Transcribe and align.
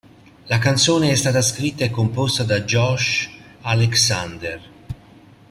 La 0.47 0.57
canzone 0.57 1.11
è 1.11 1.15
stata 1.15 1.43
scritta 1.43 1.85
e 1.85 1.91
composta 1.91 2.41
da 2.43 2.61
Josh 2.61 3.29
Alexander. 3.61 4.59